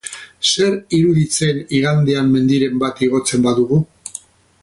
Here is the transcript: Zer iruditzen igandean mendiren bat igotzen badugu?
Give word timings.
Zer 0.51 0.77
iruditzen 0.99 1.59
igandean 1.81 2.33
mendiren 2.37 2.81
bat 2.87 3.05
igotzen 3.09 3.47
badugu? 3.49 3.81